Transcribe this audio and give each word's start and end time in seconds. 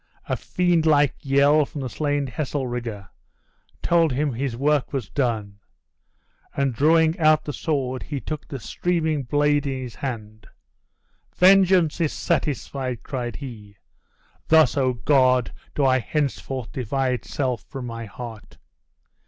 A 0.27 0.35
fiend 0.35 0.87
like 0.87 1.13
yell 1.19 1.63
from 1.63 1.81
the 1.81 1.87
slain 1.87 2.25
Heselrigge 2.25 3.05
told 3.83 4.11
him 4.13 4.33
his 4.33 4.57
work 4.57 4.93
was 4.93 5.09
done; 5.11 5.59
and 6.57 6.73
drawing 6.73 7.19
out 7.19 7.43
the 7.45 7.53
sword 7.53 8.01
he 8.01 8.19
took 8.19 8.47
the 8.47 8.59
streaming 8.59 9.21
blade 9.21 9.67
in 9.67 9.83
his 9.83 9.93
hand. 9.93 10.47
"Vengeance 11.35 12.01
is 12.01 12.13
satisfied," 12.13 13.03
cried 13.03 13.35
he; 13.35 13.77
"thus, 14.47 14.75
O 14.75 14.93
God! 14.93 15.53
do 15.75 15.85
I 15.85 15.99
henceforth 15.99 16.71
divide 16.71 17.23
self 17.23 17.61
from 17.69 17.85
my 17.85 18.05
heart!" 18.05 18.57